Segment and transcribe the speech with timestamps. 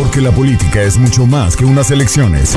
[0.00, 2.56] Porque la política es mucho más que unas elecciones.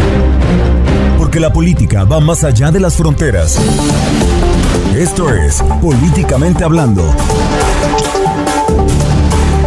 [1.17, 3.59] Porque la política va más allá de las fronteras.
[4.95, 7.03] Esto es Políticamente Hablando.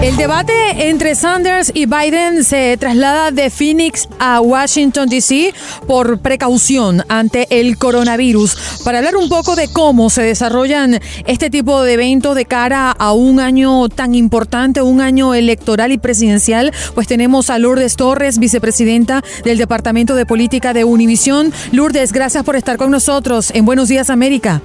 [0.02, 0.52] El debate
[0.88, 5.54] entre Sanders y Biden se traslada de Phoenix a Washington, D.C.
[5.86, 8.82] por precaución ante el coronavirus.
[8.84, 13.12] Para hablar un poco de cómo se desarrollan este tipo de eventos de cara a
[13.12, 19.24] un año tan importante, un año electoral y presidencial, pues tenemos a Lourdes Torres, vicepresidenta
[19.44, 21.52] del Departamento de Política de Univisión.
[21.72, 24.60] Lourdes, gracias por estar con nosotros en Buenos Días América.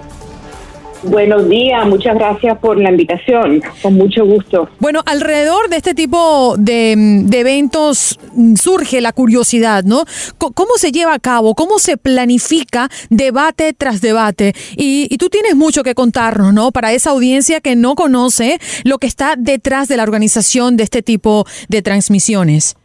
[1.04, 4.70] Buenos días, muchas gracias por la invitación, con mucho gusto.
[4.80, 6.92] Bueno, alrededor de este tipo de,
[7.32, 8.20] eventos
[8.56, 10.04] surge la curiosidad, ¿no?
[10.38, 11.56] ¿Cómo se lleva a cabo?
[11.56, 14.54] ¿Cómo se planifica debate tras debate?
[14.76, 16.72] Y, y tú tienes mucho que contarnos, ¿no?
[16.72, 21.02] Para esa audiencia que no conoce lo que está detrás de la organización de este
[21.02, 22.76] tipo de transmisiones.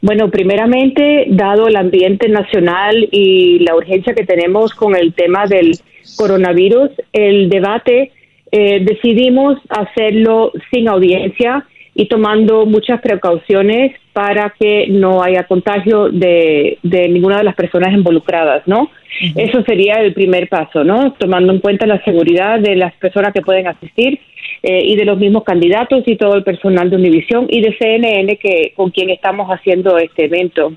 [0.00, 5.72] Bueno, primeramente, dado el ambiente nacional y la urgencia que tenemos con el tema del
[6.16, 8.10] coronavirus, el debate
[8.50, 16.78] eh, decidimos hacerlo sin audiencia y tomando muchas precauciones para que no haya contagio de,
[16.82, 18.90] ninguna de las personas involucradas, ¿no?
[19.36, 21.12] Eso sería el primer paso, ¿no?
[21.12, 24.20] Tomando en cuenta la seguridad de las personas que pueden asistir
[24.62, 28.36] eh, y de los mismos candidatos y todo el personal de Univisión y de CNN
[28.36, 30.72] que con quien estamos haciendo este evento.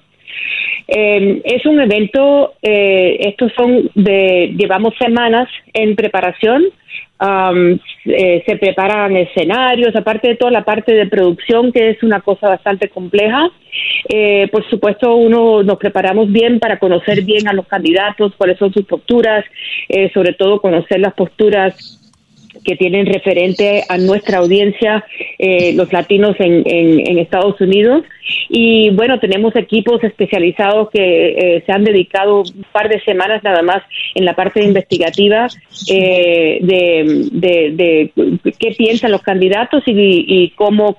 [0.88, 6.64] Eh, es un evento, eh, estos son de, llevamos semanas en preparación,
[7.20, 12.22] um, eh, se preparan escenarios, aparte de toda la parte de producción, que es una
[12.22, 13.50] cosa bastante compleja.
[14.10, 18.72] Eh, por supuesto, uno nos preparamos bien para conocer bien a los candidatos, cuáles son
[18.72, 19.44] sus posturas,
[20.14, 22.05] sobre todo conocer las posturas
[22.66, 25.06] que tienen referente a nuestra audiencia,
[25.38, 28.04] eh, los latinos en, en, Estados Unidos.
[28.50, 33.62] Y bueno, tenemos equipos especializados que eh, se han dedicado un par de semanas nada
[33.62, 33.82] más
[34.16, 35.48] en la parte investigativa
[35.90, 38.12] eh, de, de,
[38.60, 40.98] qué piensan los candidatos y, y cómo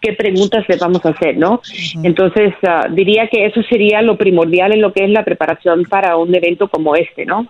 [0.00, 1.60] qué preguntas les vamos a hacer, ¿no?
[2.02, 6.16] Entonces, ah, diría que eso sería lo primordial en lo que es la preparación para
[6.16, 7.46] un evento como este, ¿no?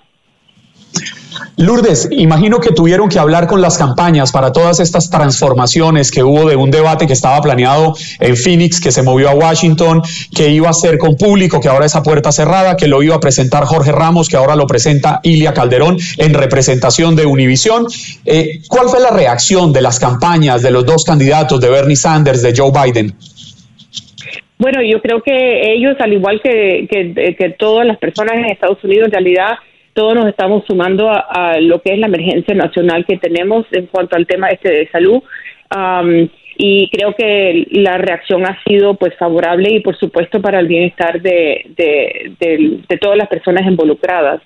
[1.57, 6.49] Lourdes, imagino que tuvieron que hablar con las campañas para todas estas transformaciones que hubo
[6.49, 10.03] de un debate que estaba planeado en Phoenix, que se movió a Washington,
[10.35, 13.17] que iba a ser con público, que ahora es a puerta cerrada, que lo iba
[13.17, 17.87] a presentar Jorge Ramos, que ahora lo presenta Ilia Calderón en representación de Univisión.
[18.25, 22.43] Eh, ¿Cuál fue la reacción de las campañas de los dos candidatos, de Bernie Sanders,
[22.43, 23.15] de Joe Biden?
[24.59, 29.07] Bueno, yo creo que ellos, al igual que, que todas las personas en Estados Unidos,
[29.07, 29.59] en realidad
[29.93, 34.17] todos nos estamos sumando a, lo que es la emergencia nacional que tenemos en cuanto
[34.17, 35.23] al tema este de salud.
[36.57, 41.23] y creo que la reacción ha sido pues favorable y por supuesto para el bienestar
[41.23, 44.43] de, de, todas las personas involucradas.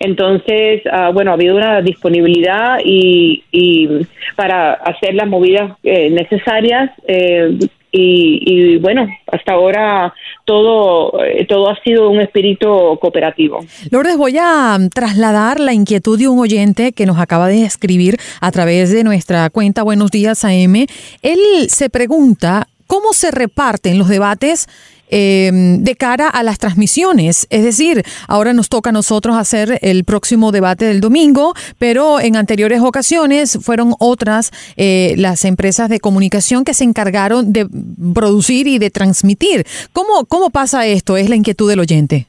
[0.00, 3.88] Entonces, uh, bueno, ha habido una disponibilidad y, y
[4.34, 6.90] para hacer las movidas eh, necesarias.
[7.06, 7.56] Eh,
[7.98, 10.12] y, bueno, hasta ahora
[10.44, 13.60] todo, eh, todo ha sido un espíritu cooperativo.
[13.90, 18.50] Lourdes, voy a trasladar la inquietud de un oyente que nos acaba de escribir a
[18.52, 20.86] través de nuestra cuenta Buenos Días AM.
[21.22, 24.68] Él se pregunta cómo se reparten los debates
[25.08, 27.46] Em, de cara a las transmisiones.
[27.50, 32.34] Es decir, ahora nos toca a nosotros hacer el próximo debate del domingo, pero en
[32.34, 37.68] anteriores ocasiones fueron otras eh, las empresas de comunicación que se encargaron de
[38.14, 39.64] producir y de transmitir.
[39.92, 41.16] ¿Cómo, cómo pasa esto?
[41.16, 42.26] Es la inquietud del oyente.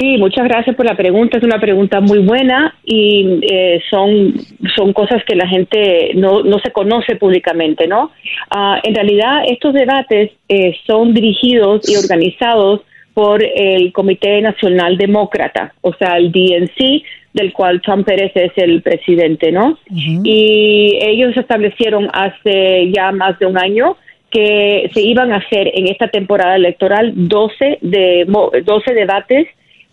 [0.00, 1.36] Sí, muchas gracias por la pregunta.
[1.36, 4.32] Es una pregunta muy buena y eh, son,
[4.74, 8.10] son cosas que la gente no, no se conoce públicamente, ¿no?
[8.48, 12.80] Ah, en realidad, estos debates eh, son dirigidos y organizados
[13.12, 17.02] por el Comité Nacional Demócrata, o sea, el DNC,
[17.34, 19.78] del cual Tom Pérez es el presidente, ¿no?
[19.90, 23.98] Y ellos establecieron hace ya más de un año
[24.30, 29.46] que se iban a hacer en esta temporada electoral 12, de, 12 debates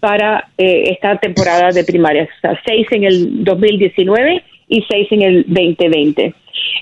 [0.08, 5.22] para eh, esta temporada de primarias, o sea, seis en el 2019 y seis en
[5.22, 6.34] el 2020.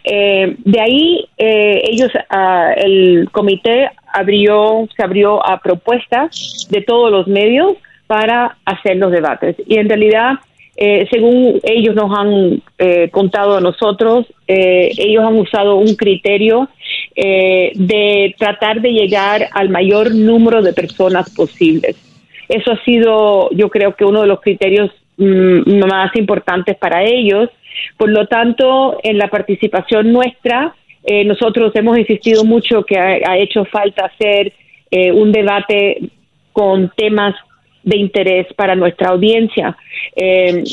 [0.03, 7.11] Eh, de ahí eh, ellos, ah, el comité abrió, se abrió a propuestas de todos
[7.11, 7.73] los medios
[8.05, 9.55] para hacer los debates.
[9.65, 10.33] Y en realidad,
[11.09, 12.61] según ellos nos han
[13.09, 16.69] contado a nosotros, ellos han usado un criterio
[17.15, 21.95] de tratar de llegar al mayor número de personas posibles.
[22.49, 27.49] Eso ha sido, yo creo que uno de los criterios mm, más importantes para ellos.
[27.97, 33.65] Por lo tanto, en la participación nuestra, eh, nosotros hemos insistido mucho que ha, hecho
[33.65, 34.53] falta hacer
[34.89, 36.09] eh, un debate
[36.51, 37.35] con temas
[37.85, 39.77] de interés para nuestra audiencia.
[40.15, 40.63] Eh,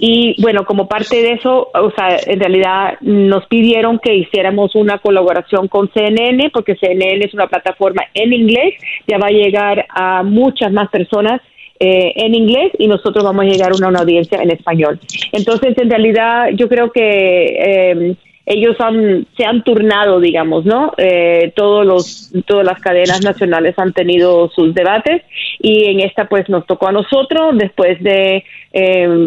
[0.00, 4.98] y bueno, como parte de eso, o sea, en realidad nos pidieron que hiciéramos una
[4.98, 8.74] colaboración con CNN, porque CNN es una plataforma en inglés,
[9.06, 11.40] ya va a llegar a muchas más personas
[11.80, 15.00] eh, en inglés y nosotros vamos a llegar a una, audiencia en español.
[15.32, 20.92] Entonces, en realidad, yo creo que eh, ellos han, se han turnado, digamos, ¿no?
[20.98, 25.22] Eh, todos los, todas las cadenas nacionales han tenido sus debates
[25.60, 28.44] y en esta pues nos tocó a nosotros después de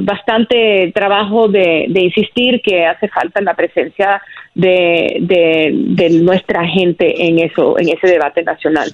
[0.01, 4.19] bastante trabajo de, de, insistir que hace falta la presencia
[4.55, 8.91] de, de, de nuestra gente en eso, en ese debate nacional.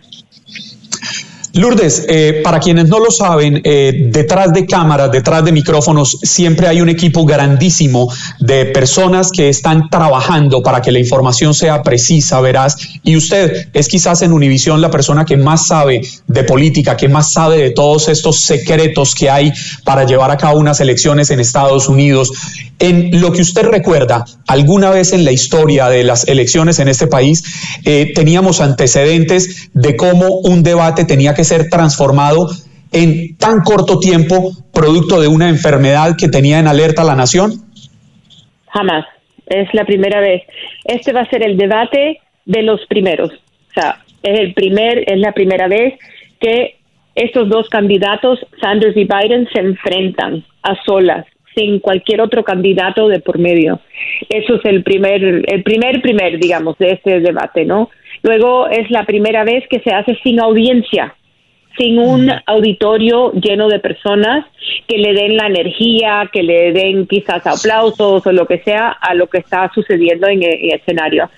[1.53, 6.67] Lourdes, eh, para quienes no lo saben, eh, detrás de cámaras, detrás de micrófonos, siempre
[6.67, 12.39] hay un equipo grandísimo de personas que están trabajando para que la información sea precisa,
[12.39, 12.77] veraz.
[13.03, 17.33] Y usted es quizás en Univisión la persona que más sabe de política, que más
[17.33, 19.51] sabe de todos estos secretos que hay
[19.83, 22.31] para llevar a cabo unas elecciones en Estados Unidos.
[22.79, 27.07] En lo que usted recuerda, alguna vez en la historia de las elecciones en este
[27.07, 27.43] país,
[27.85, 32.49] eh, teníamos antecedentes de cómo un debate tenía que ser transformado
[32.91, 37.51] en tan corto tiempo producto de una enfermedad que tenía en alerta a la nación?
[38.67, 39.05] Jamás.
[39.47, 40.43] Es la primera vez.
[40.85, 43.31] Este va a ser el debate de los primeros.
[43.31, 45.95] O sea, es el primer, es la primera vez
[46.39, 46.75] que
[47.15, 53.19] estos dos candidatos, Sanders y Biden, se enfrentan a solas sin cualquier otro candidato de
[53.19, 53.79] por medio.
[54.29, 57.89] Eso es el primer, el primer, primer, digamos, de este debate, ¿no?
[58.23, 61.15] Luego es la primera vez que se hace sin audiencia,
[61.77, 64.45] sin un auditorio lleno de personas
[64.87, 69.13] que le den la energía, que le den quizás aplausos o lo que sea a
[69.13, 71.29] lo que está sucediendo en el, escenario.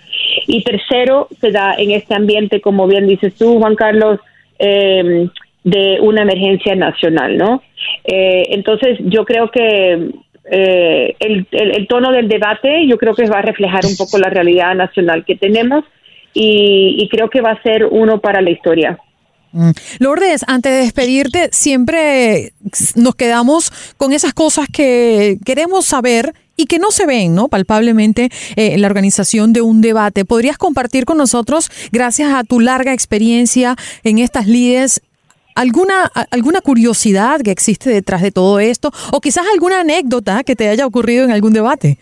[0.48, 4.20] Y tercero, se da en este ambiente, como bien dices tú, Juan Carlos,
[4.60, 5.28] eh,
[5.64, 7.62] de una emergencia nacional, ¿no?
[8.04, 10.10] Eh, entonces, yo creo que
[10.52, 14.30] eh, el, el, tono del debate, yo creo que va a reflejar un poco la
[14.30, 15.86] realidad nacional que tenemos
[16.34, 18.98] y, creo que va a ser uno para la historia.
[20.00, 22.54] Lourdes, antes de despedirte, siempre
[22.96, 27.48] nos quedamos con esas cosas que queremos saber y que no se ven, ¿no?
[27.48, 30.26] Palpablemente eh, en la organización de un debate.
[30.26, 35.02] ¿Podrías compartir con nosotros, gracias a tu larga experiencia en estas líderes,
[35.56, 38.92] ¿Alguna, ¿Alguna curiosidad que existe detrás de todo esto?
[39.12, 42.00] ¿O quizás alguna anécdota que te haya ocurrido en algún debate?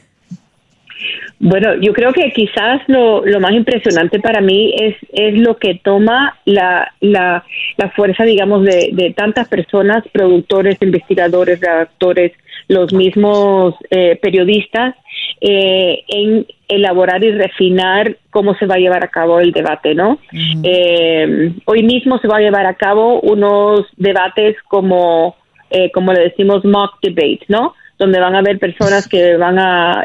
[1.44, 5.74] Bueno, yo creo que quizás lo, lo más impresionante para mí es, es lo que
[5.84, 7.44] toma la, la,
[7.78, 12.34] la fuerza, digamos, de, de tantas personas, productores, investigadores, redactores,
[12.68, 14.96] los mismos eh, periodistas,
[15.42, 20.20] eh, en elaborar y refinar cómo se va a llevar a cabo el debate, ¿no?
[20.64, 25.36] Eh, hoy mismo se va a llevar a cabo unos debates como,
[25.92, 27.74] como le decimos, mock debate, ¿no?
[28.02, 30.04] Donde van a haber personas que van a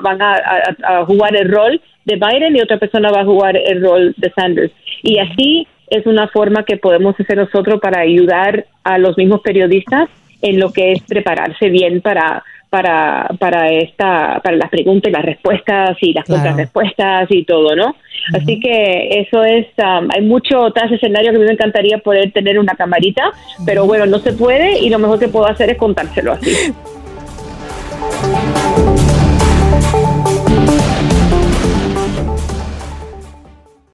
[0.00, 4.14] van a, jugar el rol de Biden y otra persona va a jugar el rol
[4.16, 4.72] de Sanders.
[5.02, 10.08] Y así es una forma que podemos hacer nosotros para ayudar a los mismos periodistas
[10.40, 15.24] en lo que es prepararse bien para para para esta para las preguntas y las
[15.24, 17.96] respuestas y las contrarrespuestas y todo, ¿no?
[18.32, 22.32] Así que eso es um, hay mucho tras escenario que a mí me encantaría poder
[22.32, 23.32] tener una camarita,
[23.66, 26.50] pero bueno, no se puede y lo mejor que puedo hacer es contárselo así.